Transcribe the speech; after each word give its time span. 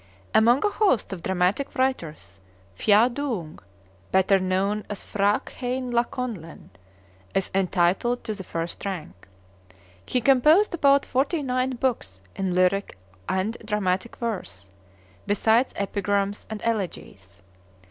Among 0.33 0.65
a 0.65 0.69
host 0.71 1.13
of 1.13 1.21
dramatic 1.21 1.75
writers, 1.75 2.39
Phya 2.75 3.07
Doong, 3.13 3.59
better 4.11 4.39
known 4.39 4.83
as 4.89 5.03
P'hra 5.03 5.41
Khein 5.45 5.91
Lakonlen, 5.93 6.71
is 7.35 7.51
entitled 7.53 8.23
to 8.23 8.33
the 8.33 8.43
first 8.43 8.83
rank. 8.83 9.27
He 10.03 10.19
composed 10.19 10.73
about 10.73 11.05
forty 11.05 11.43
nine 11.43 11.75
books 11.75 12.19
in 12.35 12.55
lyric 12.55 12.97
and 13.29 13.55
dramatic 13.63 14.15
verse, 14.15 14.71
besides 15.27 15.71
epigrams 15.77 16.47
and 16.49 16.61
elegies. 16.63 17.43